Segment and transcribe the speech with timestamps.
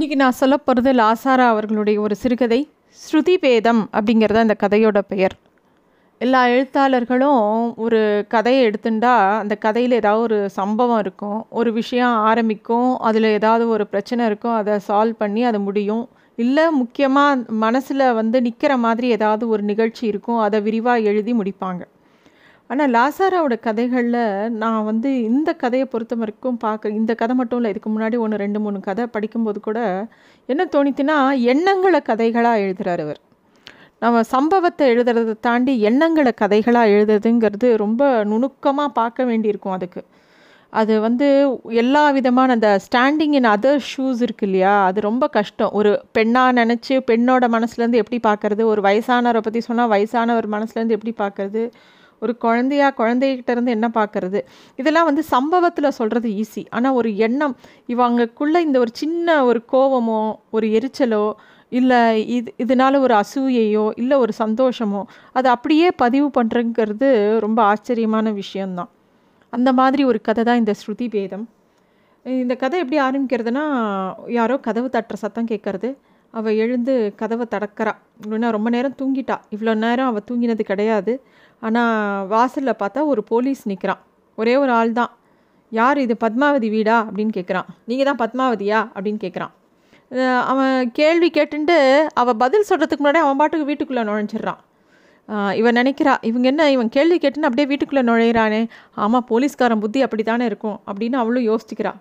[0.00, 2.58] இன்றைக்கி நான் சொல்ல போகிறது லாசாரா அவர்களுடைய ஒரு சிறுகதை
[3.00, 5.34] ஸ்ருதி பேதம் அப்படிங்கிறது அந்த கதையோட பெயர்.
[6.18, 7.42] எல்லா எழுத்தாளர்களும்
[7.76, 13.86] ஒரு கதையை எடுத்துட்டா அந்த கதையில் ஏதாவது ஒரு சம்பவம் இருக்கும் ஒரு விஷயம் ஆரம்பிக்கும் அதில் ஏதாவது ஒரு
[13.86, 16.08] பிரச்சனை இருக்கும் அதை சால்வ் பண்ணி அது முடியும்.
[16.38, 21.82] இல்லை முக்கியமாக மனசில் வந்து நிற்கிற மாதிரி ஏதாவது ஒரு நிகழ்ச்சி இருக்கும் அதை விரிவாக எழுதி முடிப்பாங்க.
[22.70, 27.90] ஆனால் லாசாராவோட கதைகளில் நான் வந்து இந்த கதையை பொறுத்த வரைக்கும் பார்க்க இந்த கதை மட்டும் இல்லை இதுக்கு
[27.90, 29.80] முன்னாடி ஒன்று ரெண்டு மூணு கதை படிக்கும்போது கூட
[30.48, 31.16] என்ன தோணித்துன்னா
[31.52, 33.20] எண்ணங்களை கதைகளாக எழுதுகிறார் அவர்.
[33.98, 40.02] நம்ம சம்பவத்தை எழுதுறதை தாண்டி எண்ணங்களை கதைகளாக எழுதுறதுங்கிறது ரொம்ப நுணுக்கமாக பார்க்க வேண்டியிருக்கும் அதுக்கு.
[40.72, 41.26] அது வந்து
[41.82, 44.74] எல்லா விதமான அந்த ஸ்டாண்டிங் இன் அதர் ஷூஸ் இருக்கு இல்லையா?
[44.88, 45.72] அது ரொம்ப கஷ்டம்.
[45.78, 48.62] ஒரு பெண்ணாக நினச்சி பெண்ணோட மனசுலேருந்து எப்படி பார்க்குறது?
[48.72, 51.64] ஒரு வயசானவரை பற்றி சொன்னால் வயசானவர் மனசுலேருந்து எப்படி பார்க்குறது?
[52.22, 54.40] ஒரு குழந்தையா குழந்தைகிட்ட இருந்து என்ன பார்க்கறது?
[54.76, 57.56] இதெல்லாம் வந்து சம்பவத்தில் சொல்கிறது ஈஸி ஆனால் ஒரு எண்ணம்
[57.88, 61.32] இவங்களுக்குள்ளே இந்த ஒரு சின்ன ஒரு கோவமோ ஒரு எரிச்சலோ
[61.72, 68.90] இல்லை இது இதனால ஒரு அசூயையோ இல்லை ஒரு சந்தோஷமோ அதை அப்படியே பதிவு பண்ணுறங்கிறது ரொம்ப ஆச்சரியமான விஷயந்தான்
[69.50, 71.48] அந்த மாதிரி ஒரு கதை தான் இந்த ஸ்ருதி பேதம்
[72.26, 73.62] இந்த கதை எப்படி ஆரம்பிக்கிறதுனா
[74.28, 75.96] யாரோ கதவு தட்டுற சத்தம் கேட்கறது.
[76.34, 77.92] அவள் எழுந்து கதவை தடக்கிறா.
[78.24, 79.36] இல்லைன்னா ரொம்ப நேரம் தூங்கிட்டா.
[79.54, 81.12] இவ்வளோ நேரம் அவள் தூங்கினது கிடையாது.
[81.66, 84.02] ஆனால் வாசலில் பார்த்தா ஒரு போலீஸ் நிற்கிறான்
[84.38, 85.12] ஒரே ஒரு ஆள் தான்.
[85.72, 86.14] யார் இது?
[86.24, 86.96] பத்மாவதி வீடா?
[87.08, 88.80] அப்படின்னு கேட்குறான் நீங்கள் தான் பத்மாவதியா?
[88.94, 89.54] அப்படின்னு கேட்குறான்
[90.50, 91.76] அவன் கேள்வி கேட்டுட்டு
[92.20, 94.60] அவள் பதில் சொல்கிறதுக்கு முன்னாடி அவன் பாட்டுக்கு வீட்டுக்குள்ளே நுழைஞ்சிடுறான்
[95.60, 98.62] இவன் நினைக்கிறா இவங்க என்ன இவன் கேள்வி கேட்டுன்னு அப்படியே வீட்டுக்குள்ளே நுழையிறானே?
[99.04, 100.78] ஆமாம் போலீஸ்காரன் புத்தி அப்படி தானே இருக்கும்?
[100.90, 101.92] அப்படின்னு அவளும் யோசிச்சுக்கிறா.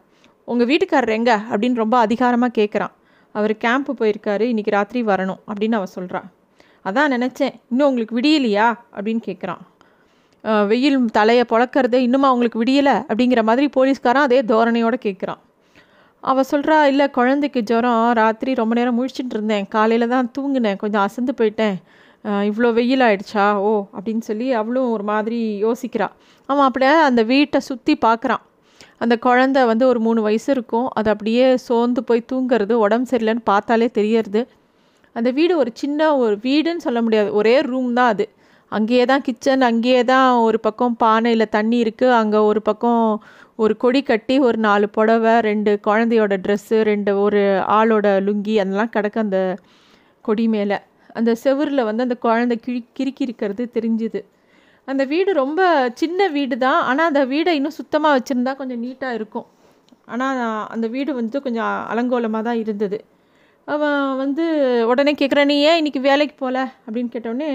[0.52, 1.36] உங்கள் வீட்டுக்காரர் எங்கே?
[1.52, 2.94] அப்படின்னு ரொம்ப அதிகாரமாக கேட்குறான்
[3.36, 6.28] அவர் கேம்ப்பு போயிருக்காரு இன்றைக்கி ராத்திரி வரணும் அப்படின்னு அவள் சொல்கிறான்
[6.90, 8.68] அதான் நினச்சேன் இன்னும் உங்களுக்கு விடியலையா?
[8.96, 9.62] அப்படின்னு கேட்குறான்
[10.72, 12.96] வெயில் தலையை பொழக்கிறது இன்னுமா அவங்களுக்கு விடியலை?
[13.10, 15.42] அப்படிங்கிற மாதிரி போலீஸ்காரன் அதே தோரணையோடு கேட்குறான்
[16.24, 19.68] அவள் சொல்கிறா இல்லை குழந்தைக்கு ஜுரம் ராத்திரி ரொம்ப நேரம் முழிச்சிட்டு இருந்தேன்.
[19.76, 20.80] காலையில் தான் தூங்கினேன்.
[20.82, 21.78] கொஞ்சம் அசந்து போயிட்டேன்.
[22.50, 23.46] இவ்வளோ வெயில் ஆயிடுச்சா?
[23.68, 26.08] ஓ அப்படின்னு சொல்லி அவளும் ஒரு மாதிரி யோசிக்கிறா.
[26.50, 28.44] அவன் அப்படியே அந்த வீட்டை சுற்றி பார்க்குறான்
[29.04, 30.88] அந்த குழந்த வந்து ஒரு மூணு வயசு இருக்கும்.
[31.00, 34.42] அது அப்படியே சோர்ந்து போய் தூங்குறது உடம்பு சரியில்லைன்னு பார்த்தாலே தெரியறது.
[35.16, 37.30] அந்த வீடு ஒரு சின்ன ஒரு வீடுன்னு சொல்ல முடியாது.
[37.34, 38.26] ஒரே ரூம் தான் அது.
[38.72, 43.04] அங்கேயே தான் கிச்சன் அங்கேயே தான் ஒரு பக்கம் பானையில் தண்ணி இருக்குது அங்கே ஒரு பக்கம்
[43.64, 47.42] ஒரு கொடி கட்டி ஒரு நாலு புடவை ரெண்டு குழந்தையோட ட்ரெஸ்ஸு ரெண்டு ஒரு
[47.78, 49.40] ஆளோட லுங்கி அதெல்லாம் கிடக்கு அந்த
[50.26, 50.78] கொடி மேலே.
[51.20, 54.20] அந்த செவுரில் வந்து அந்த குழந்தை கிழி கிறுக்கி இருக்கிறது தெரிஞ்சுது.
[54.92, 55.62] அந்த வீடு ரொம்ப
[56.02, 59.48] சின்ன வீடு தான் ஆனால் அந்த வீடை இன்னும் சுத்தமாக வச்சுருந்தா கொஞ்சம் நீட்டாக இருக்கும்.
[60.14, 60.40] ஆனால்
[60.74, 63.00] அந்த வீடு வந்து கொஞ்சம் அலங்கோலமாக தான் இருந்தது.
[63.68, 64.46] அவன் வந்து
[64.92, 67.50] உடனே கேட்குறான் நீ ஏன் இன்றைக்கி வேலைக்கு போகல அப்படின்னு கேட்டோடனே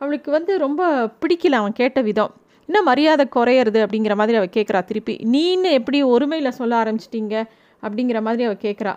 [0.00, 0.82] அவளுக்கு வந்து ரொம்ப
[1.22, 2.32] பிடிக்கல அவன் கேட்ட விதம்.
[2.68, 5.14] இன்னும் மரியாதை குறையிறது அப்படிங்கிற மாதிரி அவள் கேட்குறா திருப்பி.
[5.34, 7.36] நீன்னு எப்படி ஒருமையில் சொல்ல ஆரம்பிச்சிட்டிங்க?
[7.84, 8.94] அப்படிங்கிற மாதிரி அவள் கேட்குறா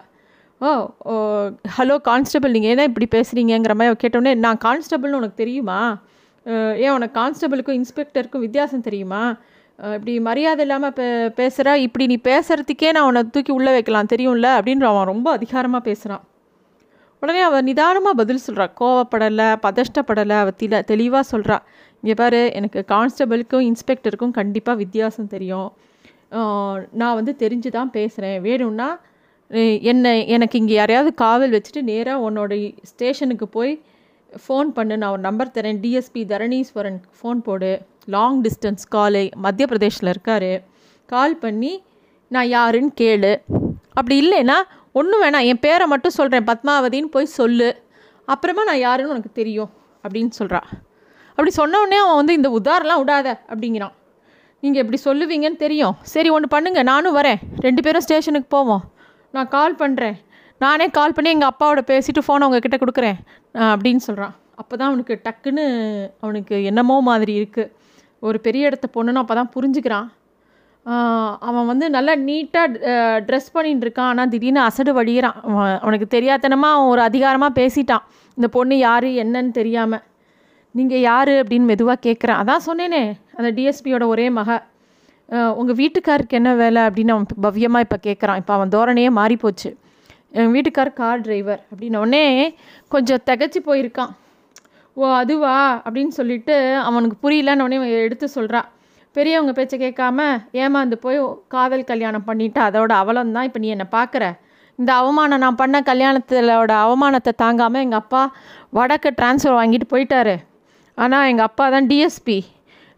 [0.62, 0.70] ஓ
[1.12, 1.14] ஓ
[1.78, 5.80] ஹலோ கான்ஸ்டபிள் நீங்கள் ஏன்னா இப்படி பேசுகிறீங்கிற மாதிரி அவள் கேட்டோடனே நான் கான்ஸ்டபிள்னு உனக்கு தெரியுமா?
[6.86, 9.22] ஏன் உனக்கு கான்ஸ்டபிளுக்கும் இன்ஸ்பெக்டருக்கும் வித்தியாசம் தெரியுமா?
[9.96, 11.06] இப்படி மரியாதை இல்லாமல் பே
[11.40, 14.50] பேசுகிற இப்படி நீ பேசுகிறதுக்கே நான் உன்னை தூக்கி உள்ளே வைக்கலாம் தெரியும்ல?
[14.58, 16.24] அப்படின்ற அவன் ரொம்ப அதிகாரமாக பேசுகிறான்
[17.22, 21.58] உடனே அவள் நிதானமாக பதில் சொல்கிறா கோவப்படலை பதஷ்டப்படலை அவள் தில தெளிவாக சொல்கிறா
[22.04, 25.70] இங்கே பாரு எனக்கு கான்ஸ்டபிளுக்கும் இன்ஸ்பெக்டருக்கும் கண்டிப்பாக வித்தியாசம் தெரியும்.
[27.02, 28.90] நான் வந்து தெரிஞ்சு தான் பேசுகிறேன் வேணும்னா
[29.92, 32.54] என்னை எனக்கு இங்கே யாரையாவது காவல் வச்சுட்டு நேராக உன்னோட
[32.92, 33.74] ஸ்டேஷனுக்கு போய்
[34.44, 35.80] ஃபோன் பண்ணு நான் ஒரு நம்பர் தரேன்.
[35.84, 37.72] டிஎஸ்பி தரணீஸ்வரன் ஃபோன் போடு.
[38.16, 40.52] லாங் டிஸ்டன்ஸ் காலு மத்திய பிரதேஷில் இருக்கார்.
[41.10, 41.74] கால் பண்ணி
[42.36, 43.34] நான் யாருன்னு கேளு.
[44.00, 44.58] அப்படி இல்லைன்னா
[45.00, 47.70] ஒன்றும் வேணாம் என் பேரை மட்டும் சொல்கிறேன் பத்மாவதின்னு போய் சொல்லு.
[48.34, 49.72] அப்புறமா நான் யாருன்னு உனக்கு தெரியும்.
[50.06, 50.62] அப்படின்னு சொல்கிறா
[51.38, 53.96] அப்படி சொன்னோடனே அவன் வந்து இந்த உதாரெலாம் விடாத அப்படிங்கிறான்.
[54.64, 55.96] நீங்கள் எப்படி சொல்லுவீங்கன்னு தெரியும்.
[56.14, 57.42] சரி ஒன்று பண்ணுங்கள் நானும் வரேன்.
[57.66, 58.84] ரெண்டு பேரும் ஸ்டேஷனுக்கு போவோம்.
[59.36, 60.16] நான் கால் பண்ணுறேன்
[60.66, 63.18] நானே கால் பண்ணி எங்கள் அப்பாவோட பேசிட்டு ஃபோனை உங்ககிட்ட கொடுக்குறேன்.
[63.74, 65.66] அப்படின்னு சொல்கிறான் அப்போ தான் அவனுக்கு டக்குன்னு
[66.24, 67.72] அவனுக்கு என்னமோ மாதிரி இருக்குது
[68.28, 70.08] ஒரு பெரிய இடத்த பொண்ணுன்னு அப்போ தான் புரிஞ்சுக்கிறான்
[71.50, 72.92] அவன் வந்து நல்லா நீட்டாக
[73.28, 74.10] ட்ரெஸ் பண்ணிட்டு இருக்கான்.
[74.12, 75.38] ஆனால் திடீர்னு அசடு வழியிறான்.
[75.84, 78.04] அவனுக்கு தெரியாதனமாக அவன் ஒரு அதிகாரமாக பேசிட்டான்.
[78.38, 80.04] இந்த பொண்ணு யார் என்னன்னு தெரியாமல்
[80.76, 83.04] நீங்கள் யார் அப்படின்னு மெதுவாக கேட்குறான் அதான் சொன்னேனே
[83.38, 84.60] அந்த டிஎஸ்பியோட ஒரே மக.
[85.60, 89.38] உங்கள் வீட்டுக்காருக்கு என்ன வேலை அப்படின்னு அவன் பவ்யமாக இப்போ கேட்குறான் இப்போ அவன் தோரணையே மாறி
[90.36, 92.56] எங்கள் என் வீட்டுக்கார் கார் டிரைவர் அப்படின்னோடனே
[92.88, 94.12] கொஞ்சம் திகச்சு போயிருக்கான்.
[94.98, 95.82] ஓ அதுவா?
[95.86, 97.78] அப்படின்னு சொல்லிட்டு அவனுக்கு புரியலன்னொடனே
[98.08, 98.68] எடுத்து சொல்கிறான்
[99.16, 100.20] பெரியவங்க பேச்சை கேட்காம
[100.64, 104.24] ஏமாந்து போய் காதல் கல்யாணம் பண்ணிவிட்டு அதோட அவலம் தான் இப்போ நீ என்னை பார்க்குற
[104.80, 108.24] இந்த அவமானம் நான் பண்ண கல்யாணத்திலோட அவமானத்தை தாங்காமல் எங்கள் அப்பா
[108.70, 110.36] வடக்கு டிரான்ஸ்ஃபர் வாங்கிட்டு போயிட்டாரு.
[110.98, 112.38] ஆனால் எங்கள் அப்பா தான் டிஎஸ்பி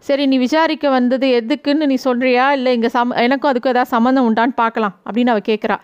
[0.06, 4.56] சரி நீ விசாரிக்க வந்தது எதுக்குன்னு நீ சொல்கிறியா இல்லை இங்கே சம் எனக்கும் அதுக்கும் ஏதாவது சம்மந்தம் உண்டான்னு
[4.56, 5.78] பார்க்கலாம் அப்படின்னு அவள் கேட்குறா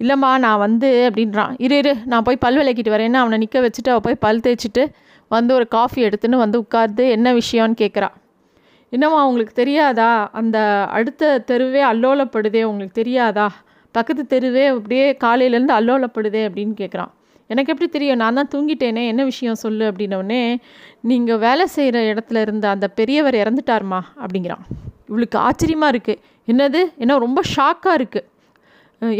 [0.00, 1.52] இல்லைம்மா நான் வந்து அப்படின்றான்.
[1.58, 4.82] இரு இரு நான் போய் பல் விளக்கிட்டு வரேன்னு அவனை நிற்க வச்சுட்டு அவள் போய் பல் தேய்ச்சிட்டு
[5.30, 8.08] வந்து ஒரு காஃபி எடுத்துன்னு வந்து உட்கார்ந்து என்ன விஷயம்னு கேட்குறா
[8.92, 10.10] என்னம்மா உங்களுக்கு தெரியாதா?
[10.32, 10.58] அந்த
[10.90, 13.46] அடுத்த தெருவே அல்லோலப்படுதே உங்களுக்கு தெரியாதா?
[13.94, 17.12] பக்கத்து தெருவே அப்படியே காலையிலேருந்து அல்லோலப்படுதே அப்படின்னு கேட்குறான்
[17.50, 18.20] எனக்கு எப்படி தெரியும்?
[18.22, 20.40] நான் தான் தூங்கிட்டேனே என்ன விஷயம் சொல்லு அப்படின்னோடனே
[21.00, 24.64] நீங்கள் வேலை செய்கிற இடத்துல இருந்த அந்த பெரியவர் இறந்துட்டார்மா அப்படிங்கிறான்.
[25.08, 26.20] இவளுக்கு ஆச்சரியமாக இருக்குது
[26.52, 26.80] என்னது?
[26.96, 28.26] என்ன ரொம்ப ஷாக்காக இருக்குது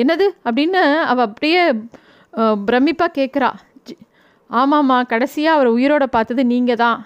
[0.02, 0.26] என்னது?
[0.46, 1.62] அப்படின்னு அவள் அப்படியே
[2.68, 3.50] பிரமிப்பாக கேட்குறா
[4.50, 6.98] ஆமாம்மா கடைசியாக அவர் உயிரோட பார்த்தது நீங்கள் தான்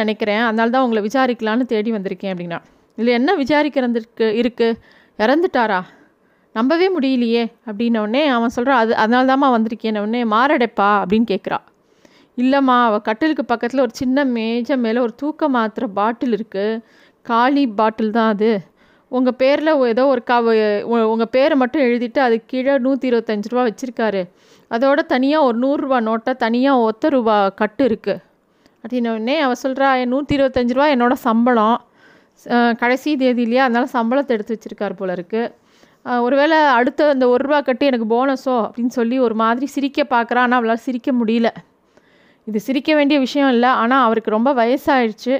[0.00, 0.42] நினைக்கிறேன்.
[0.48, 2.58] அதனால தான் உங்களை விசாரிக்கலான்னு தேடி வந்திருக்கேன் அப்படின்னா.
[2.98, 4.78] இல்லை என்ன விசாரிக்கிறதுக்கு இருக்குது
[5.18, 5.80] இறந்துட்டாரா?
[6.54, 11.58] நம்பவே முடியலையே அப்படின்னோடனே அவன் சொல்கிறான் அது அதனால தாம்மா வந்திருக்கேன் உடனே மாரடைப்பா அப்படின்னு கேட்குறா
[12.38, 16.80] இல்லைம்மா அவள் கட்டிலுக்கு பக்கத்தில் ஒரு சின்ன மேஜை மேலே ஒரு தூக்க மாத்திர பாட்டில் இருக்குது
[17.26, 18.50] காலி பாட்டில் தான் அது.
[19.16, 20.54] உங்கள் பேரில் ஏதோ ஒரு கவ
[21.12, 24.22] உங்கள் பேரை மட்டும் எழுதிட்டு அது கீழே நூற்றி இருபத்தஞ்சி ரூபா வச்சுருக்காரு.
[24.70, 28.22] அதோட தனியாக ஒரு நூறுரூவா நோட்டை தனியாக ஒத்த ரூபா கட்டு இருக்குது
[28.82, 31.78] அப்படின்னே அவள் சொல்கிறா என் நூற்றி இருபத்தஞ்சி ரூபா என்னோடய சம்பளம்.
[32.82, 35.54] கடைசி தேதி இல்லையா அதனால் சம்பளத்தை எடுத்து வச்சுருக்காரு போல இருக்குது
[36.26, 40.58] ஒருவேளை அடுத்த அந்த ஒரு ரூபா கட்டி எனக்கு போனஸோ அப்படின்னு சொல்லி ஒரு மாதிரி சிரிக்க பார்க்குறான் ஆனால்
[40.60, 41.48] அவளால் சிரிக்க முடியல.
[42.46, 43.70] இது சிரிக்க வேண்டிய விஷயம் இல்லை.
[43.82, 45.34] ஆனால் அவருக்கு ரொம்ப வயசாயிடுச்சு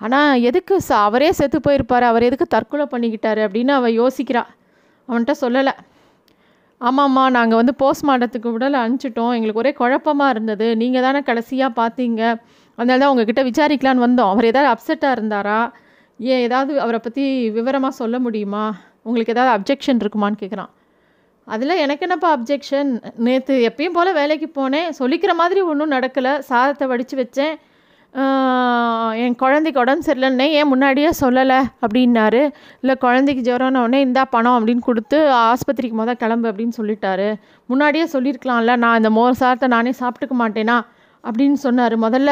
[0.00, 4.50] ஆனால் எதுக்கு ச அவரே செத்து போயிருப்பார் அவர் எதுக்கு தற்கொலை பண்ணிக்கிட்டாரு அப்படின்னு அவள் யோசிக்கிறாள்
[5.08, 5.74] அவன்கிட்ட சொல்லலை.
[6.80, 9.32] ஆமாம்மா நாங்கள் வந்து போஸ்ட்மார்ட்டத்துக்கு உடலை அனுப்பிச்சிட்டோம்.
[9.36, 10.66] எங்களுக்கு ஒரே குழப்பமாக இருந்தது.
[10.82, 12.22] நீங்கள் தானே கடைசியாக பார்த்தீங்க
[12.78, 14.30] அதனால தான் உங்ககிட்ட விசாரிக்கலான்னு வந்தோம்.
[14.34, 15.60] அவர் ஏதாவது அப்செட்டாக இருந்தாரா?
[16.20, 17.24] ஏன் ஏதாவது அவரை பற்றி
[17.56, 18.64] விவரமாக சொல்ல முடியுமா?
[19.06, 20.70] உங்களுக்கு ஏதாவது அப்ஜெக்ஷன் இருக்குமான்னு கேட்குறான்
[21.46, 22.90] அதில் எனக்கு என்னப்பா அப்ஜெக்ஷன்
[23.26, 24.90] நேற்று எப்பயும் போல் வேலைக்கு போனேன்.
[25.00, 26.32] சொல்லிக்கிற மாதிரி ஒன்றும் நடக்கலை.
[26.50, 27.54] சாதத்தை வடித்து வச்சேன்.
[29.24, 31.58] என் குழந்தைக்கு உடம்பு சரியில்லைன்னே ஏன் முன்னாடியே சொல்லலை?
[31.84, 32.50] அப்படின்னாரு.
[32.80, 37.34] இல்லை குழந்தைக்கு ஜுரம்னு உடனே இந்தா பணம் அப்படின்னு கொடுத்து ஆஸ்பத்திரிக்கு மொதல் கிளம்பு அப்படின்னு சொல்லிட்டாரு.
[37.66, 40.78] முன்னாடியே சொல்லியிருக்கலாம்ல நான் இந்த மோர் நானே சாப்பிட்டுக்க மாட்டேனா?
[41.24, 41.94] அப்படின்னு சொன்னார்.
[41.98, 42.30] முதல்ல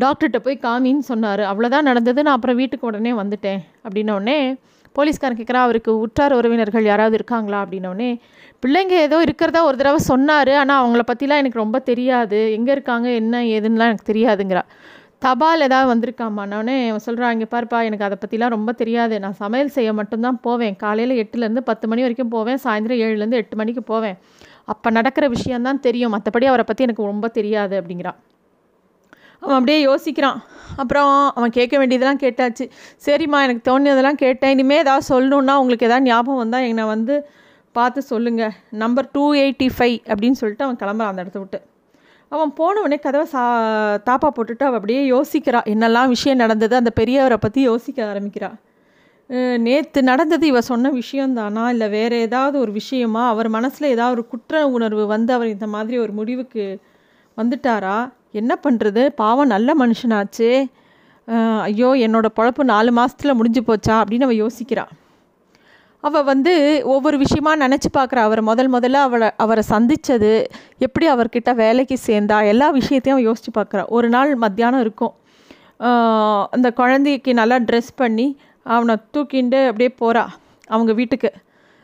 [0.00, 1.40] டாக்டர்கிட்ட போய் காமின்னு சொன்னார்.
[1.40, 3.60] அவ்வளோதான் நடந்தது நான் அப்புறம் வீட்டுக்கு உடனே வந்துட்டேன்.
[3.84, 4.38] அப்படின்னோடனே
[4.92, 7.58] போலீஸ்காரன் கேட்குறா அவருக்கு உற்றார் உறவினர்கள் யாராவது இருக்காங்களா?
[7.64, 8.20] அப்படின்னோடனே
[8.62, 10.52] பிள்ளைங்க ஏதோ இருக்கிறதா ஒரு தடவை சொன்னார்.
[10.52, 12.52] ஆனால் அவங்கள பற்றிலாம் எனக்கு ரொம்ப தெரியாது.
[12.52, 14.62] எங்கே இருக்காங்க என்ன ஏதுன்னெலாம் எனக்கு தெரியாதுங்கிறா.
[15.22, 19.14] தபால் ஏதாவது வந்திருக்காமானோடனே அவன் சொல்கிறான் இங்கே பாருப்பா எனக்கு அதை பற்றிலாம் ரொம்ப தெரியாது.
[19.24, 20.76] நான் சமையல் செய்ய மட்டும்தான் போவேன்.
[20.82, 22.60] காலையில் எட்டுலேருந்து பத்து மணி வரைக்கும் போவேன்.
[22.64, 24.16] சாயந்தரம் ஏழுலேருந்து எட்டு மணிக்கு போவேன்.
[24.72, 26.12] அப்போ நடக்கிற விஷயந்தான் தெரியும்.
[26.16, 28.18] மற்றபடி அவரை பற்றி எனக்கு ரொம்ப தெரியாது அப்படிங்கிறான்
[29.42, 30.38] அவன் அப்படியே யோசிக்கிறான்.
[30.82, 32.64] அப்புறம் அவன் கேட்க வேண்டியதெல்லாம் கேட்டாச்சு.
[33.06, 34.52] சரிம்மா எனக்கு தோணியதெல்லாம் கேட்டேன்.
[34.56, 37.16] இனிமேல் ஏதாவது சொல்லணுன்னா உங்களுக்கு ஏதாவது ஞாபகம் வந்தால் என்னை வந்து
[37.78, 41.60] பார்த்து சொல்லுங்கள் நம்பர் டூ எயிட்டி ஃபைவ் அப்படின்னு சொல்லிட்டு அவன் கிளம்புறான் அந்த இடத்த விட்டு.
[42.32, 43.42] அவன் போனவொடனே கதவை சா
[44.08, 48.50] தாப்பா போட்டுட்டு அவள் அப்படியே யோசிக்கிறா என்னெல்லாம் விஷயம் நடந்தது அந்த பெரியவரை பற்றி யோசிக்க ஆரம்பிக்கிறா.
[49.58, 53.22] நேற்று நடந்தது இவ சொன்ன விஷயந்தானா இல்லை வேறு ஏதாவது ஒரு விஷயமா?
[53.28, 56.66] அவர் மனசில் ஏதாவது ஒரு குற்ற உணர்வு வந்து அவர் இந்த மாதிரி ஒரு முடிவுக்கு
[57.38, 57.96] வந்துட்டாரா?
[58.32, 60.52] என்ன பண்ணுறது பாவம் நல்ல மனுஷனாச்சே.
[61.62, 63.94] ஐயோ என்னோட பொழப்பு நாலு மாதத்தில் முடிஞ்சு போச்சா?
[64.02, 64.92] அப்படின்னு அவள் யோசிக்கிறாள்
[66.04, 66.52] அவள் வந்து
[66.94, 68.22] ஒவ்வொரு விஷயமா நினச்சி பார்க்குறா.
[68.28, 70.32] அவரை முதல் முதல்ல அவளை அவரை சந்தித்தது
[70.86, 73.84] எப்படி அவர்கிட்ட வேலைக்கு சேர்ந்தா எல்லா விஷயத்தையும் அவள் யோசித்து பார்க்குறா.
[73.96, 75.14] ஒரு நாள் மத்தியானம் இருக்கும்.
[76.54, 78.28] அந்த குழந்தைக்கு நல்லா ட்ரெஸ் பண்ணி
[78.66, 80.24] அவனை தூக்கிண்டு அப்படியே போகிறா
[80.74, 81.30] அவங்க வீட்டுக்கு.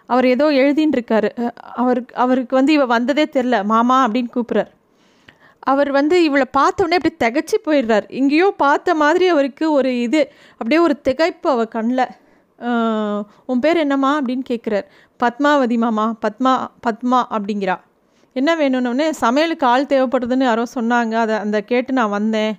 [0.09, 1.29] அவர் ஏதோ எழுதின்னு இருக்காரு.
[1.83, 4.71] அவருக்கு அவருக்கு வந்து இவள் வந்ததே தெரில மாமா அப்படின்னு கூப்பிட்றார்.
[5.73, 8.07] அவர் வந்து இவளை பார்த்தோன்னே அப்படியே திகச்சு போயிடுறார்.
[8.21, 10.21] இங்கேயோ பார்த்த மாதிரி அவருக்கு ஒரு இது
[10.59, 12.05] அப்படியே ஒரு திகைப்பு அவள் கண்ணில்
[13.51, 14.87] உன் பேர் என்னம்மா அப்படின்னு கேட்குறார்
[15.23, 16.53] பத்மாவதி மாமா பத்மா
[16.87, 17.77] பத்மா அப்படிங்கிறா.
[18.33, 21.15] என்ன வேணும்னு சமையலுக்கு ஆள் தேவைப்படுதுன்னு யாரோ சொன்னாங்க.
[21.25, 22.55] அதை அந்த கேட்டு நான் வந்தேன்.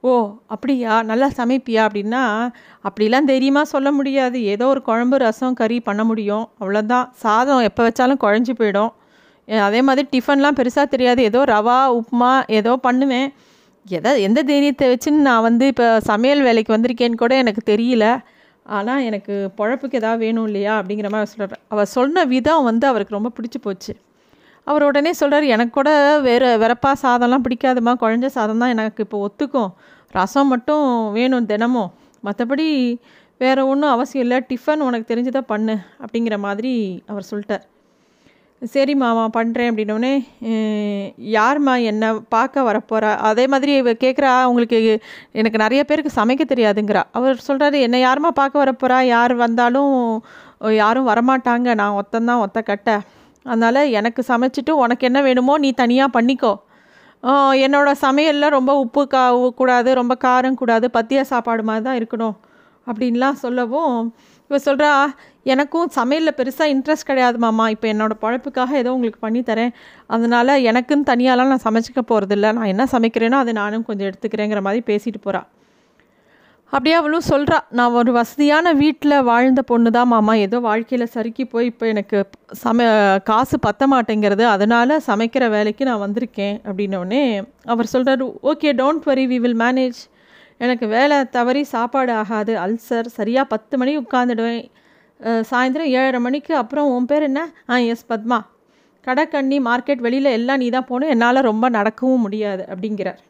[0.00, 0.10] ஓ
[0.54, 1.02] அப்படியா?
[1.02, 2.22] நல்லா சமைப்பியா அப்படின்னா
[2.88, 4.38] அப்படிலாம் தெரியுமா சொல்ல முடியாது.
[4.44, 6.44] ஏதோ ஒரு குழம்பு ரசம் கறி பண்ண முடியும்.
[6.60, 8.92] அவ்வளோதான் சாதம் எப்போ வச்சாலும் குழஞ்சி போயிடும்.
[9.48, 11.22] அதே மாதிரி டிஃபன்லாம் பெருசாக தெரியாது.
[11.22, 13.28] ஏதோ ரவா உப்புமா ஏதோ பண்ணுவேன்.
[13.86, 18.06] எதை எந்த தைரியத்தை வச்சுன்னு நான் வந்து இப்போ சமையல் வேலைக்கு வந்திருக்கேன்னு கூட எனக்கு தெரியல.
[18.68, 20.72] ஆனால் எனக்கு பொழப்புக்கு எதாவது வேணும் இல்லையா?
[20.80, 23.92] அப்படிங்கிற மாதிரி சொல்கிறார் அவர் சொன்ன விதம் வந்து அவருக்கு ரொம்ப பிடிச்சி போச்சு.
[24.64, 29.70] அவர் உடனே சொல்கிறார் எனக்கு கூட வேறு வெறப்பா சாதம்லாம் பிடிக்காதுமா குழஞ்ச சாதம் தான் எனக்கு இப்போ ஒத்துக்கும்.
[30.10, 31.90] ரசம் மட்டும் வேணும் தினமும்.
[32.24, 32.68] மற்றபடி
[33.38, 34.44] வேறு ஒன்றும் அவசியம் இல்லை.
[34.48, 35.76] டிஃபன் உனக்கு தெரிஞ்சதை பண்ணு.
[36.00, 37.64] அப்படிங்கிற மாதிரி அவர் சொல்லிட்டார்.
[38.62, 40.14] சரி மாமா பண்ணுறேன் அப்படின்னோடனே
[41.34, 44.78] யார்மா என்னை பார்க்க வரப்போகிறா அதே மாதிரி இவ கேட்குறா உங்களுக்கு
[45.32, 47.02] எனக்கு நிறைய பேருக்கு சமைக்க தெரியாதுங்கிறா.
[47.12, 49.94] அவர் சொல்கிறாரு என்னை யாருமா பார்க்க வரப்போகிறா யார் வந்தாலும்
[50.82, 51.68] யாரும் வரமாட்டாங்க.
[51.74, 53.00] நான் ஒத்தந்தான் ஒத்த கட்ட.
[53.46, 56.54] அதனால் எனக்கு சமைச்சிட்டு உனக்கு என்ன வேணுமோ நீ தனியாக பண்ணிக்கோ.
[57.66, 59.22] என்னோடய சமையலில் ரொம்ப உப்பு கா
[59.60, 62.36] கூடாது ரொம்ப காரம் கூடாது பத்திய சாப்பாடு மாதிரி தான் இருக்கணும்
[62.86, 63.94] அப்படின்லாம் சொல்லவும்
[64.50, 64.90] இவ சொல்கிறா
[65.54, 67.66] எனக்கும் சமையலில் பெருசாக இன்ட்ரெஸ்ட் கிடையாது மாமா.
[67.74, 69.72] இப்போ என்னோடய பழப்புக்காக ஏதோ உங்களுக்கு பண்ணித்தரேன்
[70.14, 75.20] அதனால் எனக்குன்னு தனியாலாம் நான் சமைச்சிக்க போகிறதில்ல நான் என்ன சமைக்கிறேனோ அதை நானும் கொஞ்சம் எடுத்துக்கிறேங்கிற மாதிரி பேசிட்டு
[75.26, 75.42] போகிறா
[76.72, 80.32] அப்படியே அவளும் சொல்கிறா நான் ஒரு வசதியான வீட்டில் வாழ்ந்த பொண்ணு தான் மாமா.
[80.46, 82.18] ஏதோ வாழ்க்கையில் சறுக்கி போய் இப்போ எனக்கு
[82.62, 82.88] சம
[83.30, 84.44] காசு பத்த மாட்டேங்கிறது.
[84.54, 86.56] அதனால் சமைக்கிற வேலைக்கு நான் வந்திருக்கேன்.
[86.66, 87.22] அப்படின்னோடனே
[87.74, 90.00] அவர் சொல்கிறாரு okay don't worry we will manage
[90.64, 92.54] எனக்கு வேலை தவறி சாப்பாடு ஆகாது.
[92.64, 94.62] அல்சர் சரியாக பத்து மணி உட்காந்துடுவேன்
[95.50, 97.40] சாயந்தரம் ஏழரை மணிக்கு அப்புறம் உன் பேர் என்ன?
[97.72, 98.38] ஆ எஸ் பத்மா.
[99.06, 101.12] கடைக்கண்ணி மார்க்கெட் வெளியில் எல்லாம் நீ தான் போகணும்.
[101.14, 103.20] என்னால் ரொம்ப நடக்கவும் முடியாது அப்படிங்கிறார்.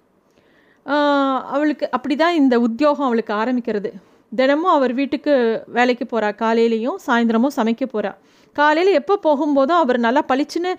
[1.54, 3.90] அவளுக்கு அப்படி தான் இந்த உத்தியோகம் அவளுக்கு ஆரம்பிக்கிறது.
[4.32, 5.32] தினமும் அவர் வீட்டுக்கு
[5.76, 8.12] வேலைக்கு போகிறா காலையிலையும் சாயந்தரமும் சமைக்க போகிறா
[8.56, 10.72] காலையில் எப்போ போகும்போதும் அவர் நல்லா பளிச்சுன்னு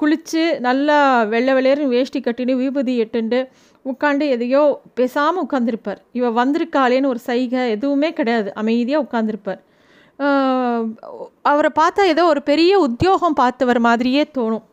[0.00, 0.96] குளித்து நல்லா
[1.32, 3.40] வெள்ளை வெள்ளையர்னு வேஷ்டி கட்டின்னு விபூதி எட்டுண்டு
[3.86, 4.62] உட்காந்து எதையோ
[4.98, 8.48] பேசாமல் உட்காந்துருப்பார் இவள் வந்திருக்காளேன்னு ஒரு சைகை எதுவுமே கிடையாது.
[8.62, 9.60] அமைதியாக உட்காந்துருப்பார்
[11.50, 14.64] அவரை பார்த்தா ஏதோ ஒரு பெரிய உத்தியோகம் பார்த்தவர் மாதிரியே தோணும்.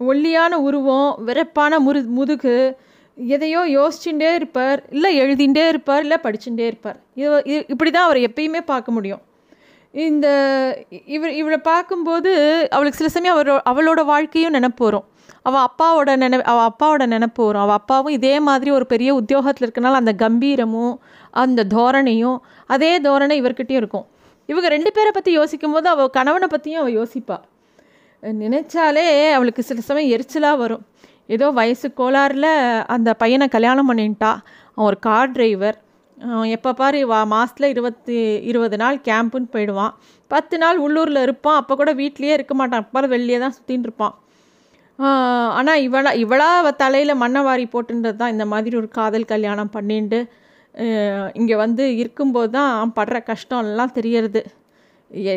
[0.00, 2.56] ஒல்லியான உருவம் விறப்பான முரு முதுகு
[3.18, 6.98] எதையோ யோசிச்சுட்டே இருப்பார் இல்லை எழுதிண்டே இருப்பார் இல்லை படிச்சுட்டே இருப்பார்.
[7.20, 9.22] இது இப்படி தான் அவரை எப்பயுமே பார்க்க முடியும்.
[9.94, 10.26] இந்த
[11.16, 12.30] இவர் இவளை பார்க்கும்போது
[12.76, 15.06] அவளுக்கு சில சமயம் அவரோ அவளோட வாழ்க்கையும் நினப்பு வரும்.
[15.48, 17.64] அவள் அப்பாவோட நினை அவள் அப்பாவோட நினப்பு வரும்.
[17.64, 20.94] அவள் அப்பாவும் இதே மாதிரி ஒரு பெரிய உத்தியோகத்தில் இருக்கனால அந்த கம்பீரமும்
[21.42, 22.38] அந்த தோரணையும்
[22.74, 24.06] அதே தோரணை இவர்கிட்டையும் இருக்கும்.
[24.48, 27.44] இவங்க ரெண்டு பேரை பற்றி யோசிக்கும் போது அவள் கணவனை பற்றியும் அவள் யோசிப்பாள்
[28.42, 30.84] நினைச்சாலே அவளுக்கு சில சமயம் எரிச்சலாக வரும்.
[31.34, 32.50] ஏதோ வயசு கோளாறில்
[32.94, 34.30] அந்த பையனை கல்யாணம் பண்ணிட்டா.
[34.74, 35.78] அவன் ஒரு கார் டிரைவர்
[36.56, 38.16] எப்போ பாரு வா மாதத்தில் இருபத்தி
[38.50, 39.94] இருபது நாள் கேம்புன்னு போயிடுவான்.
[40.30, 41.58] பத்து நாள் உள்ளூரில் இருப்பான்.
[41.60, 42.84] அப்போ கூட வீட்லேயே இருக்க மாட்டான்.
[42.84, 44.14] அப்போ வெளியே தான் சுற்றின்னு இருப்பான்.
[45.58, 46.48] ஆனால் இவளா இவளா
[46.82, 50.20] தலையில் மண்ணை வாரி போட்டுன்றது தான் இந்த மாதிரி ஒரு காதல் கல்யாணம் பண்ணிட்டு
[51.38, 54.40] இங்கே வந்து இருக்கும்போது தான் படுற கஷ்டம்லாம் தெரியறது.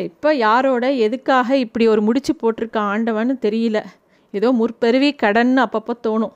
[0.08, 3.80] இப்போ யாரோட எதுக்காக இப்படி ஒரு முடிச்சு போட்டிருக்க ஆண்டவன்னு தெரியல.
[4.34, 6.34] ஏதோ முற்பெருவி கடன் அப்பப்போ தோணும்.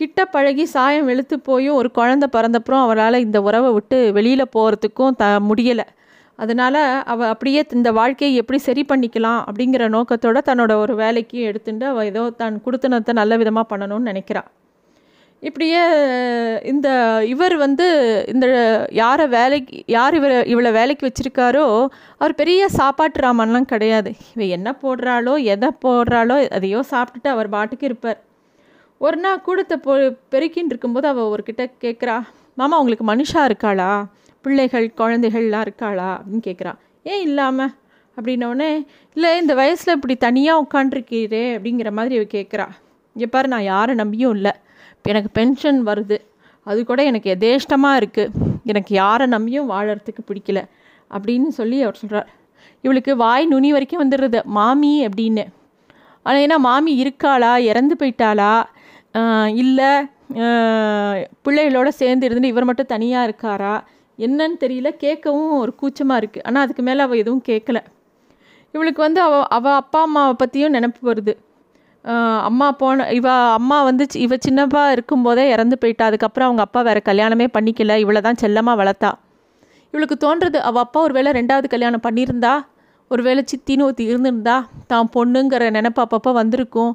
[0.00, 5.24] கிட்ட பழகி சாயம் வெளுத்து போயும் ஒரு குழந்த பிறந்தப்புறம் அவரால் இந்த உறவை விட்டு வெளியில் போகிறதுக்கும் த
[5.48, 5.86] முடியலை.
[6.38, 6.80] அதனால்
[7.12, 12.22] அவள் அப்படியே இந்த வாழ்க்கையை எப்படி சரி பண்ணிக்கலாம் அப்படிங்கிற நோக்கத்தோடு தன்னோட ஒரு வேலைக்கு எடுத்துட்டு அவள் ஏதோ
[12.42, 14.48] தன் கொடுத்தனத்தை நல்ல விதமாக பண்ணணும்னு நினைக்கிறாள்
[15.42, 15.82] இப்படியே
[16.70, 16.88] இந்த
[17.32, 17.86] இவர் வந்து
[18.32, 18.46] இந்த
[19.00, 21.66] யாரை வேலைக்கு யார் இவரை இவளை வேலைக்கு வச்சுருக்காரோ
[22.20, 24.10] அவர் பெரிய சாப்பாட்டு ராமன்லாம் கிடையாது.
[24.34, 28.18] இவ என்ன போடுறாளோ எதை போடுறாளோ அதையோ சாப்பிட்டுட்டு அவர் பாட்டுக்கு இருப்பார்.
[29.00, 29.92] ஒரு நாள் கூடத்தை பொ
[30.34, 32.16] பெருக்கின்னு இருக்கும்போது அவள் அவர்கிட்ட கேட்குறா
[32.58, 33.90] மாமா உங்களுக்கு மனுஷா இருக்காளா?
[34.44, 36.08] பிள்ளைகள் குழந்தைகள்லாம் இருக்காளா?
[36.16, 36.72] அப்படின்னு கேட்குறா.
[37.12, 37.72] ஏன் இல்லாமல்
[38.16, 38.70] அப்படின்னோடனே
[39.16, 42.66] இல்லை இந்த வயசில் இப்படி தனியாக உட்காண்டிருக்கிறே அப்படிங்கிற மாதிரி அவள் கேட்குறா.
[43.16, 44.52] இங்கே பாரு நான் யாரை நம்பியும் இல்லை.
[45.10, 46.18] எனக்கு பென்ஷன் வருது.
[46.66, 50.60] அது கூட எனக்கு எதேஷ்டமாக இருக்குது எனக்கு யாரை நம்பியும் வாழறதுக்கு பிடிக்கல.
[51.10, 52.28] அப்படின்னு சொல்லி அவர் சொல்கிறார்
[52.84, 54.40] இவளுக்கு வாய் நுனி வரைக்கும் வந்துடுறது.
[54.58, 55.44] மாமி அப்படின்னு.
[56.26, 57.52] ஆனால் ஏன்னா மாமி இருக்காளா?
[57.70, 58.52] இறந்து போயிட்டாளா?
[59.62, 59.90] இல்லை
[61.44, 63.74] பிள்ளைகளோட சேர்ந்து இருந்து இவர் மட்டும் தனியாக இருக்காரா?
[64.26, 64.88] என்னன்னு தெரியல.
[65.04, 67.78] கேட்கவும் ஒரு கூச்சமாக இருக்குது ஆனால் அதுக்கு மேலே அவள் எதுவும் கேட்கல.
[68.74, 71.34] இவளுக்கு வந்து அவள் அவள் அப்பா அம்மாவை பற்றியும் நினப்பு வருது.
[72.48, 73.28] அம்மா போன இவ
[73.58, 76.04] அம்மா வந்து இவ சின்னப்பா இருக்கும்போதே இறந்து போயிட்டா.
[76.06, 77.96] அதுக்கப்புறம் அவங்க அப்பா வேறு கல்யாணமே பண்ணிக்கல.
[78.04, 79.10] இவளை தான் செல்லமாக வளர்த்தா.
[79.94, 82.54] இவளுக்கு தோன்றது அவள் அப்பா ஒரு வேளை ரெண்டாவது கல்யாணம் பண்ணியிருந்தா?
[83.10, 84.56] ஒரு வேளை சித்தின்னு ஒருத்தி இருந்திருந்தா?
[84.86, 86.92] தான் பொண்ணுங்கிற நினப்பு அப்பப்போ வந்திருக்கும்.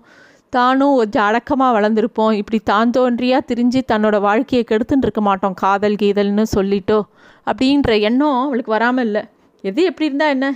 [0.50, 2.34] தானும் கொஞ்சம் அடக்கமாக வளர்ந்துருப்போம்.
[2.42, 7.00] இப்படி தான் தோன்றியாக திரிஞ்சு தன்னோட வாழ்க்கையை கெடுத்துன்னு இருக்க மாட்டோம் காதல் கீதல்னு சொல்லிட்டோ.
[7.48, 9.24] அப்படின்ற எண்ணம் அவளுக்கு வராமல் இல்லை.
[9.64, 10.48] எது எப்படி இருந்தால் என்ன?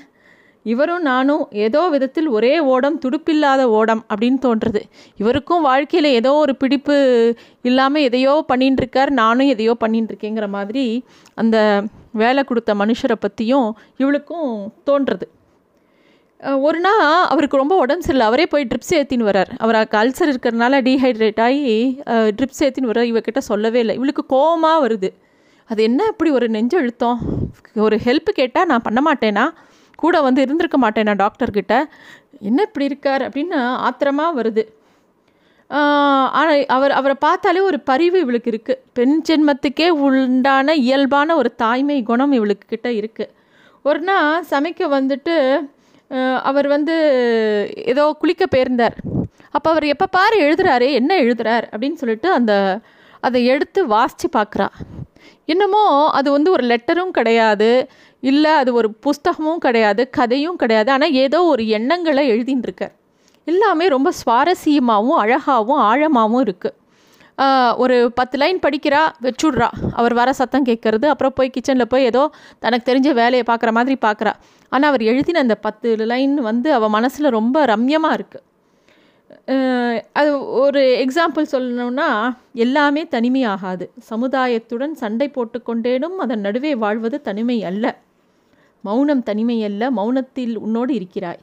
[0.74, 4.82] இவரும் நானும் ஏதோ விதத்தில் ஒரே ஓடம் துடுப்பில்லாத ஓடம் அப்படின்னு தோன்றுறது.
[5.22, 6.96] இவருக்கும் வாழ்க்கையில் ஏதோ ஒரு பிடிப்பு
[7.70, 10.86] இல்லாமல் எதையோ பண்ணின்னு இருக்கார் நானும் எதையோ பண்ணின்னு இருக்கேங்கிற மாதிரி
[11.42, 11.58] அந்த
[12.22, 13.68] வேலை கொடுத்த மனுஷரை பற்றியும்
[14.02, 14.50] இவளுக்கும்
[14.90, 15.28] தோன்றுறது.
[16.68, 18.26] ஒரு நாள் அவருக்கு ரொம்ப உடம்பு சரியில்லை.
[18.30, 21.72] அவரே போய் ட்ரிப்ஸ் ஏற்றின்னு வரார் அவருக்கு அல்சர் இருக்கிறனால டீஹைட்ரேட் ஆகி
[22.40, 23.96] ட்ரிப்ஸ் ஏற்றின்னு வர இவக்கிட்ட சொல்லவே இல்லை.
[24.00, 25.10] இவளுக்கு கோபமாக வருது.
[25.70, 27.18] அது என்ன இப்படி ஒரு நெஞ்சு அழுத்தம்
[27.88, 29.46] ஒரு ஹெல்ப் கேட்டால் நான் பண்ண மாட்டேனா?
[30.04, 31.76] கூட வந்து இருந்திருக்க மாட்டேன் நான் டாக்டர்கிட்ட
[32.50, 33.24] என்ன இப்படி இருக்கார்?
[33.28, 34.64] அப்படின்னு ஆத்திரமாக வருது.
[36.40, 42.36] ஆனால் அவர் அவரை பார்த்தாலே ஒரு பரிவு இவளுக்கு இருக்குது பெண் ஜென்மத்துக்கே உண்டான இயல்பான ஒரு தாய்மை குணம்
[42.38, 43.34] இவளுக்கு கிட்ட இருக்குது
[43.86, 45.36] ஒரு நாள் சமைக்க வந்துட்டு
[46.50, 46.96] அவர் வந்து
[47.92, 48.96] ஏதோ குளிக்க போயிருந்தார்.
[49.56, 51.66] அப்போ அவர் எப்போ பாரு எழுதுறாரு என்ன எழுதுறார்?
[51.74, 52.54] அப்படின்னு சொல்லிட்டு அந்த
[53.28, 54.68] அதை எடுத்து வாசித்து பார்க்குறா.
[55.54, 55.84] என்னமோ
[56.18, 57.70] அது வந்து ஒரு லெட்டரும் கிடையாது.
[58.24, 60.90] இல்லை அது ஒரு புஸ்தகமும் கிடையாது கதையும் கிடையாது.
[60.96, 62.94] ஆனால் ஏதோ ஒரு எண்ணங்களை எழுதின்னு இருக்கார்
[63.48, 66.76] எல்லாமே ரொம்ப சுவாரஸ்யமாகவும் அழகாகவும் ஆழமாகவும் இருக்குது
[67.84, 69.68] ஒரு பத்து லைன் படிக்கிறா வச்சுட்றா.
[70.00, 72.24] அவர் வர சத்தம் கேட்கறது அப்புறம் போய் கிச்சனில் போய் ஏதோ
[72.64, 74.34] தனக்கு தெரிஞ்ச வேலையை பார்க்குற மாதிரி பார்க்குறா
[74.72, 78.46] ஆனால் அவர் எழுதின அந்த பத்து லைன் வந்து அவள் மனசில் ரொம்ப ரம்யமாக இருக்குது
[80.20, 80.32] அது
[80.64, 82.08] ஒரு எக்ஸாம்பிள் சொல்லணும்னா
[82.66, 83.86] எல்லாமே தனிமையாகாது.
[84.10, 87.86] சமுதாயத்துடன் சண்டை போட்டுக்கொண்டேனும் அதன் நடுவே வாழ்வது தனிமை அல்ல.
[88.82, 91.40] மௌனம் தனிமையல்ல மௌனத்தில் உன்னோடு இருக்கிறாய்.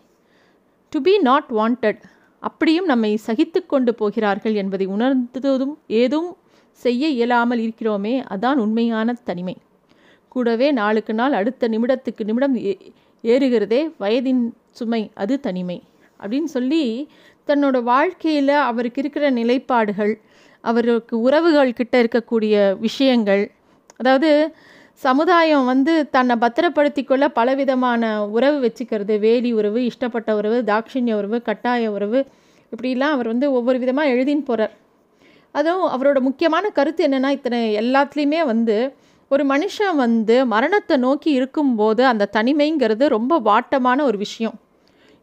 [0.91, 2.03] டு பி நாட் வாண்டட்
[2.41, 6.37] அப்படியும் நம்மை சகித்து கொண்டு போகிறார்கள் என்பதை உணர்ந்ததும் ஏதும்
[6.71, 9.57] செய்ய இயலாமல் இருக்கிறோமே அதான் உண்மையான தனிமை.
[10.29, 15.83] கூடவே நாளுக்கு நாள் அடுத்த நிமிடத்துக்கு நிமிடம் ஏ- ஏறுகிறதே வயதின் சுமை அது தனிமை.
[16.21, 17.09] அப்படின்னு சொல்லி
[17.47, 20.21] தன்னோட வாழ்க்கையில் அவருக்கு இருக்கிற நிலைப்பாடுகள்
[20.61, 23.51] அவருக்கு உறவுகள் கிட்ட இருக்கக்கூடிய விஷயங்கள்
[23.97, 24.55] அதாவது
[25.03, 28.03] சமுதாயம் வந்து தன்னை பத்திரப்படுத்தி கொள்ள பலவிதமான
[28.37, 29.15] உறவு வச்சுக்கிறது.
[29.19, 32.21] வேலி உறவு இஷ்டப்பட்ட உறவு தாட்சிணிய உறவு கட்டாய உறவு.
[32.73, 34.75] இப்படிலாம் அவர் வந்து ஒவ்வொரு விதமாக எழுதின்னு போகிறார்
[35.55, 38.77] அதுவும் அவரோட முக்கியமான கருத்து என்னென்னா இத்தனை எல்லாத்துலேயுமே வந்து
[39.31, 44.57] ஒரு மனுஷன் வந்து மரணத்தை நோக்கி இருக்கும்போது அந்த தனிமைங்கிறது ரொம்ப வாட்டமான ஒரு விஷயம்.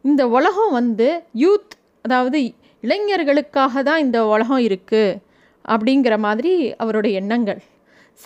[0.04, 1.08] இந்த உலகம் வந்து
[1.44, 2.38] யூத் அதாவது
[2.82, 5.18] இளைஞர்களுக்காக தான் இந்த உலகம் இருக்குது
[5.64, 7.60] அப்படிங்கிற மாதிரி அவரோட எண்ணங்கள்.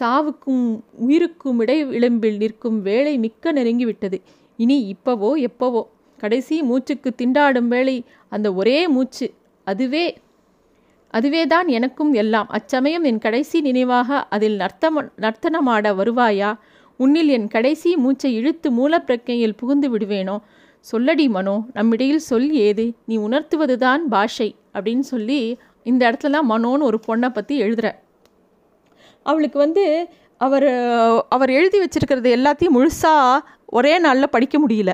[0.00, 4.20] சாவுக்கும் உயிருக்கும் இடை விளிம்பில் நிற்கும் வேலை மிக்க நெருங்கி விட்டது
[4.56, 5.82] இனி இப்பவோ எப்பவோ?
[6.18, 9.32] கடைசி மூச்சுக்கு திண்டாடும் வேளை அந்த ஒரே மூச்சு
[9.64, 10.18] அதுவே
[11.10, 12.48] அதுவேதான் எனக்கும் எல்லாம்.
[12.48, 16.58] அச்சமயம் என் கடைசி நினைவாக அதில் நர்த்தம நர்த்தனமாட வருவாயா?
[16.96, 20.36] உன்னில் என் கடைசி மூச்சை இழுத்து மூலப்பிரக்கையில் புகுந்து விடுவேனோ?
[20.92, 22.92] சொல்லடி மனோ நம்மிடையில் சொல் ஏது?
[23.06, 27.90] நீ உணர்த்துவதுதான் பாஷை அப்படின்னு சொல்லி இந்த இடத்துலலாம் மனோன்னு ஒரு பொண்ணை பற்றி எழுதுற.
[29.28, 29.84] அவளுக்கு வந்து
[30.40, 30.68] அவர்
[31.34, 33.44] அவர் எழுதி வச்சிருக்கிறது எல்லாத்தையும் முழுசாக
[33.78, 34.92] ஒரே நாளில் படிக்க முடியல.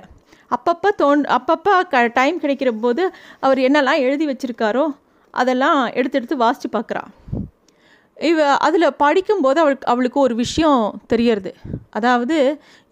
[0.50, 3.02] அப்பப்போ தோன் அப்பப்போ க டைம் கிடைக்கிற போது
[3.46, 4.84] அவர் என்னெல்லாம் எழுதி வச்சுருக்காரோ
[5.34, 7.02] அதெல்லாம் எடுத்து எடுத்து வாசித்து பார்க்குறா
[8.16, 11.50] இவ அதில் படிக்கும்போது அவளுக்கு அவளுக்கு ஒரு விஷயம் தெரியறது.
[11.90, 12.36] அதாவது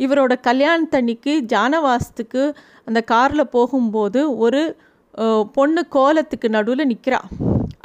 [0.01, 2.43] இவரோட கல்யாணத்தன்னைக்கு ஜானவாசத்துக்கு
[2.89, 4.63] அந்த காரில் போகும்போது ஒரு
[5.57, 7.21] பொண்ணு கோலத்துக்கு நடுவில் நிற்கிறா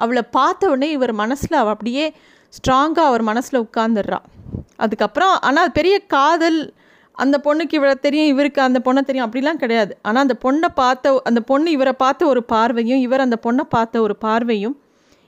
[0.03, 2.05] அவளை பார்த்த உடனே இவர் மனசில் அவள் அப்படியே
[2.57, 4.19] ஸ்ட்ராங்காக அவர் மனசில் உட்காந்துடுறா
[4.77, 6.59] அதுக்கப்புறம் ஆனால் பெரிய காதல்
[7.17, 9.93] அந்த பொண்ணுக்கு இவரை தெரியும் இவருக்கு அந்த பொண்ணை தெரியும் அப்படிலாம் கிடையாது.
[10.01, 14.15] ஆனால் அந்த பொண்ணை பார்த்த அந்த பொண்ணு இவரை பார்த்த ஒரு பார்வையும் இவர் அந்த பொண்ணை பார்த்த ஒரு
[14.25, 14.75] பார்வையும்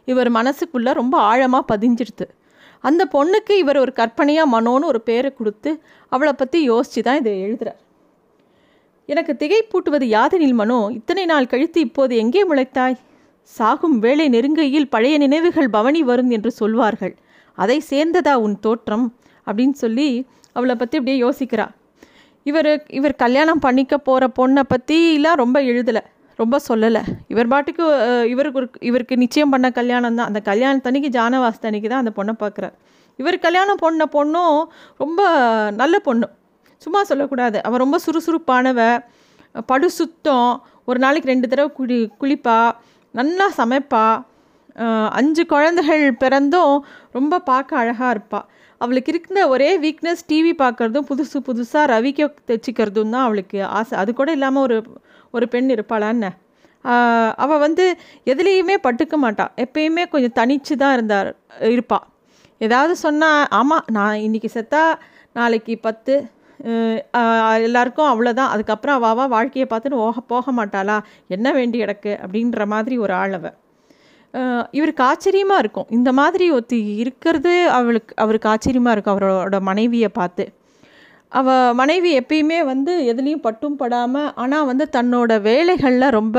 [0.07, 2.25] இவர் மனசுக்குள்ளே ரொம்ப ஆழமாக பதிஞ்சிடுது
[2.83, 5.71] அந்த பொண்ணுக்கு இவர் ஒரு கற்பனையாக மனோன்னு ஒரு பேரை கொடுத்து
[6.11, 7.81] அவளை பற்றி யோசித்து தான் இதை எழுதுகிறார்
[9.09, 12.97] எனக்கு திகைப்பூட்டுவது யாதெனில் மனோ இத்தனை நாள் கழித்து இப்போது எங்கே முளைத்தாய்?
[13.53, 17.13] சாகும் வேலை நெருங்கையில் பழைய நினைவுகள் பவனி வரும் என்று சொல்வார்கள்.
[17.63, 19.05] அதை சேர்ந்ததா உன் தோற்றம்?
[19.47, 20.07] அப்படின்னு சொல்லி
[20.57, 21.65] அவளை பற்றி அப்படியே யோசிக்கிறா.
[22.49, 26.03] இவர் இவர் கல்யாணம் பண்ணிக்க போகிற பொண்ணை பற்றிலாம் ரொம்ப எழுதலை
[26.39, 27.01] ரொம்ப சொல்லலை.
[27.33, 27.85] இவர் பாட்டுக்கு
[28.33, 30.29] இவருக்கு ஒரு இவருக்கு நிச்சயம் பண்ண கல்யாணம் தான்.
[30.31, 32.75] அந்த கல்யாணத்தன்னைக்கு ஜானவாசத்தன்னைக்கு தான் அந்த பொண்ணை பார்க்குறார்
[33.21, 34.57] இவர் கல்யாணம் பொண்ண பொண்ணும்
[35.03, 35.21] ரொம்ப
[35.81, 36.27] நல்ல பொண்ணு.
[36.81, 37.57] சும்மா சொல்லக்கூடாது.
[37.67, 38.81] அவள் ரொம்ப சுறுசுறுப்பானவ
[39.69, 40.49] படு சுத்தம்
[40.89, 42.57] ஒரு நாளைக்கு ரெண்டு தடவை குளி குளிப்பா
[43.19, 44.05] நல்லா சமைப்பா.
[45.17, 46.75] அஞ்சு குழந்தைகள் பிறந்தும்
[47.17, 48.47] ரொம்ப பார்க்க அழகாக இருப்பாள்
[48.81, 53.93] அவளுக்கு இருக்கிற ஒரே வீக்னஸ் டிவி பார்க்குறதும் புதுசு புதுசாக ரவிக்க தைச்சிக்கிறதும் தான் அவளுக்கு ஆசை.
[54.01, 54.77] அது கூட இல்லாமல் ஒரு
[55.33, 56.29] ஒரு பெண் இருப்பாளான்னு.
[57.43, 57.85] அவள் வந்து
[58.31, 61.29] எதுலேயுமே பட்டுக்க மாட்டாள் எப்பயுமே கொஞ்சம் தனிச்சு தான் இருந்தார்
[61.75, 62.05] இருப்பாள்
[62.61, 64.83] ஏதாவது சொன்னால் ஆமாம் நான் இன்னைக்கு செத்தா
[65.35, 66.13] நாளைக்கு பத்து.
[67.67, 70.97] எல்லாருக்கும் அவ்வளோதான் அதுக்கப்புறம் அவள் வாழ்க்கையை பார்த்துன்னு ஓக போக மாட்டாளா?
[71.35, 72.13] என்ன வேண்டி கிடக்கு?
[72.23, 73.35] அப்படின்ற மாதிரி ஒரு ஆள்
[74.77, 75.87] இவருக்கு ஆச்சரியமாக இருக்கும்.
[75.97, 80.45] இந்த மாதிரி ஒத்தி இருக்கிறது அவளுக்கு அவருக்கு ஆச்சரியமாக இருக்கும் அவரோட மனைவியை பார்த்து.
[81.31, 86.37] அவ மனைவி எப்பயுமே வந்து எதுலேயும் பட்டும் படாமல் ஆனால் வந்து தன்னோட வேலைகளில் ரொம்ப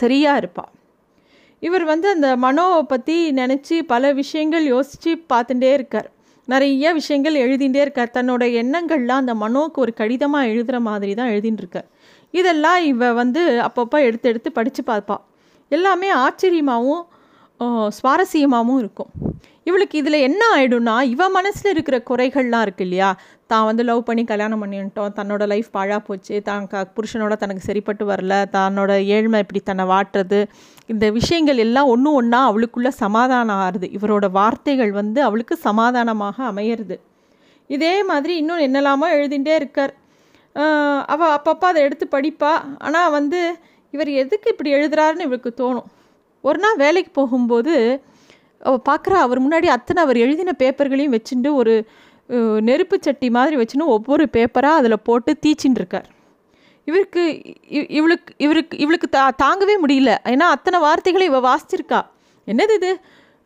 [0.00, 0.72] சரியாக இருப்பாள்
[1.62, 6.08] இவர் வந்து அந்த மனோவை பற்றி நினச்சி பல விஷயங்கள் யோசித்து பார்த்துட்டே இருக்கார்.
[6.48, 8.12] நிறைய விஷயங்கள் எழுதிகிட்டே இருக்கார்.
[8.16, 11.88] தன்னோட எண்ணங்கள்லாம் அந்த மனோவுக்கு ஒரு கடிதமாக எழுதுகிற மாதிரி தான் எழுதின்னு இருக்கார்.
[12.34, 15.24] இதெல்லாம் இவ வந்து அப்பப்போ எடுத்து எடுத்து படித்து பார்ப்பாள்
[15.70, 17.04] எல்லாமே ஆச்சரியமாகவும்
[17.98, 19.10] சுவாரஸ்யமாகவும் இருக்கும்.
[19.68, 23.08] இவளுக்கு இதில் என்ன ஆகிடும்னா இவன் மனசில் இருக்கிற குறைகள்லாம் இருக்கு இல்லையா?
[23.50, 28.04] தான் வந்து லவ் பண்ணி கல்யாணம் பண்ணிட்டோம் தன்னோட லைஃப் பாழாக போச்சு தான் க புருஷனோட தனக்கு சரிப்பட்டு
[28.10, 30.40] வரல தன்னோட ஏழ்மை இப்படி தன்னை வாட்டுறது.
[30.92, 33.88] இந்த விஷயங்கள் எல்லாம் ஒன்று ஒன்றா அவளுக்குள்ளே சமாதானம் ஆறுது.
[33.98, 36.98] இவரோட வார்த்தைகள் வந்து அவளுக்கு சமாதானமாக அமையிறது.
[37.76, 39.94] இதே மாதிரி இன்னும் என்னெல்லாமோ எழுதிகிட்டே இருக்கார்.
[41.14, 42.52] அவள் அப்பப்போ அதை எடுத்து படிப்பா.
[42.86, 43.40] ஆனால் வந்து
[43.94, 45.88] இவர் எதுக்கு இப்படி எழுதுறாருன்னு இவளுக்கு தோணும்.
[46.44, 47.74] ஒரு நாள் வேலைக்கு போகும்போது
[48.60, 51.74] அவள் பார்க்குறா அவர் முன்னாடி அத்தனை அவர் எழுதின பேப்பர்களையும் வச்சுட்டு ஒரு
[52.68, 56.08] நெருப்பு சட்டி மாதிரி வச்சுன்னு ஒவ்வொரு பேப்பராக அதில் போட்டு தீச்சின்னு இருக்கார்.
[56.88, 57.22] இவருக்கு
[57.98, 60.12] இவளுக்கு இவருக்கு இவளுக்கு தா தாங்கவே முடியல.
[60.32, 62.00] ஏன்னா அத்தனை வார்த்தைகளை இவள் வாசிச்சிருக்கா.
[62.48, 62.90] என்னது இது?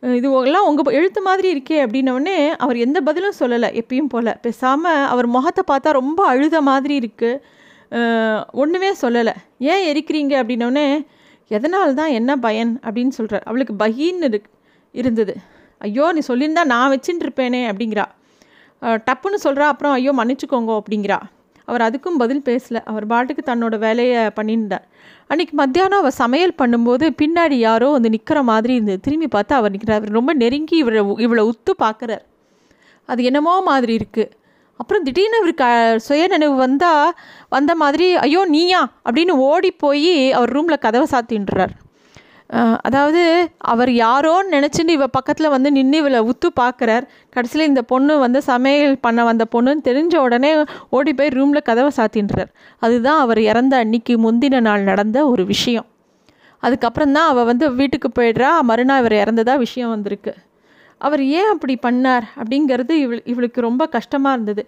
[0.03, 4.31] இது எல்லாம் உங்கள் எழுத்து மாதிரி இருக்கே அப்படின்னோடனே அவர் எந்த பதிலும் சொல்லலை எப்பயும் போல்.
[4.45, 7.41] பேசாமல் அவர் முகத்தை பார்த்தா ரொம்ப அழுத மாதிரி இருக்குது
[8.61, 9.33] ஒன்றுமே சொல்லலை.
[9.71, 10.87] ஏன் எரிக்கிறீங்க அப்படின்னோடனே
[11.51, 14.39] எதனால் தான் என்ன பயன் அப்படின்னு சொல்கிறார் அவளுக்கு பகின்னு இரு
[15.01, 15.33] இருந்தது.
[15.85, 18.05] ஐயோ நீ சொல்லியிருந்தா நான் வச்சுட்டு இருப்பேனே அப்படிங்கிறா
[19.07, 21.17] டப்புன்னு சொல்கிறா அப்புறம் ஐயோ மன்னிச்சுக்கோங்க அப்படிங்கிறா.
[21.67, 22.79] அவர் அதுக்கும் பதில் பேசலை.
[22.91, 24.85] அவர் பாட்டுக்கு தன்னோட வேலையை பண்ணியிருந்தார்.
[25.31, 28.99] அன்றைக்கி மத்தியானம் அவர் சமையல் பண்ணும்போது பின்னாடி யாரோ வந்து நிற்கிற மாதிரி இருந்தது.
[29.05, 32.23] திரும்பி பார்த்தா அவர் நிற்கிறார் அவர் ரொம்ப நெருங்கி இவரை இவளை உத்து பார்க்குறார்.
[33.09, 34.31] அது என்னமோ மாதிரி இருக்குது
[34.79, 35.65] அப்புறம் திடீர்னு இவரு க
[36.05, 37.11] சுய நினைவு வந்தால்
[37.49, 38.81] வந்த மாதிரி ஐயோ நீயா?
[39.07, 41.73] அப்படின்னு ஓடி போய் அவர் ரூமில் கதவை சாத்தின்றார்.
[42.87, 43.21] அதாவது
[43.73, 48.97] அவர் யாரோன்னு நினச்சின்னு இவ பக்கத்தில் வந்து நின்று இவளை உத்து பார்க்குறார் கடைசியில் இந்த பொண்ணு வந்து சமையல்
[49.05, 50.51] பண்ண வந்த பொண்ணுன்னு தெரிஞ்ச உடனே
[50.97, 52.51] ஓடி போய் ரூமில் கதவை சாத்தின்றார்.
[52.81, 55.87] அதுதான் அவர் இறந்த அன்னைக்கு முந்தின நாள் நடந்த ஒரு விஷயம்.
[56.63, 58.51] அதுக்கப்புறம் தான் அவள் வந்து வீட்டுக்கு போயிடுறா.
[58.69, 60.33] மறுநாள் இவர் இறந்ததா விஷயம் வந்திருக்கு.
[61.05, 64.63] அவர் ஏன் அப்படி பண்ணார் அப்படிங்கிறது இவள் இவளுக்கு ரொம்ப கஷ்டமாக இருந்தது.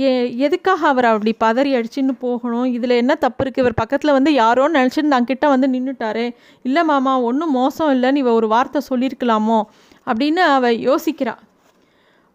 [0.00, 0.10] ஏ
[0.46, 2.68] எதுக்காக அவர் அப்படி பதறி அடிச்சுன்னு போகணும்?
[2.76, 6.26] இதில் என்ன தப்பு இருக்குது இவர் பக்கத்தில் வந்து யாரோன்னு நினச்சின்னு நான் கிட்டே வந்து நின்றுட்டாரே
[6.68, 9.58] இல்லை மாமா ஒன்றும் மோசம் இல்லைன்னு இவ ஒரு வார்த்தை சொல்லியிருக்கலாமோ?
[10.06, 11.42] அப்படின்னு அவள் யோசிக்கிறாள்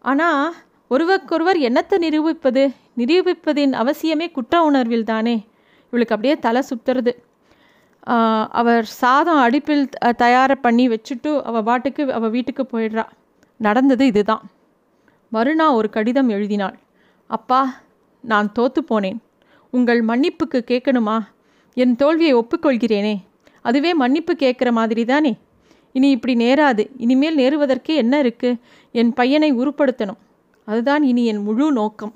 [0.04, 0.42] ஆனால்
[0.90, 2.64] ஒருவருக்கொருவர் என்னத்தை நிரூபிப்பது?
[3.00, 5.36] நிரூபிப்பதின் அவசியமே குற்ற உணர்வில் தானே.
[5.92, 7.12] இவளுக்கு அப்படியே தலை சுத்துறது.
[8.60, 9.84] அவர் சாதம் அடுப்பில்
[10.24, 13.04] தயார பண்ணி வச்சுட்டு அவள் பாட்டுக்கு அவள் வீட்டுக்கு போயிடுறா.
[13.56, 14.50] நடந்தது இதுதான்.
[15.30, 16.78] மறுநாள் ஒரு கடிதம் எழுதினாள்.
[17.26, 17.80] அப்பா
[18.20, 19.18] நான் தோத்து போனேன்.
[19.70, 21.18] உங்கள் மன்னிப்புக்கு கேட்கணுமா?
[21.74, 23.16] என் தோல்வியை ஒப்புக்கொள்கிறேனே.
[23.62, 25.36] அதுவே மன்னிப்பு கேட்குற மாதிரி தானே
[25.92, 26.88] இனி இப்படி நேராது.
[26.96, 28.58] இனிமேல் நேருவதற்கே என்ன இருக்குது
[28.92, 30.18] என் பையனை உருப்படுத்தணும்.
[30.64, 32.12] அதுதான் இனி என் முழு நோக்கம்.